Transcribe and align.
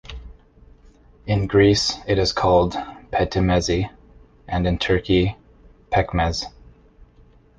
In 1.27 1.45
Greece, 1.45 1.93
it 2.07 2.17
is 2.17 2.33
called 2.33 2.73
"petimezi" 3.13 3.91
and 4.47 4.65
in 4.65 4.79
Turkey 4.79 5.37
"pekmez". 5.91 6.45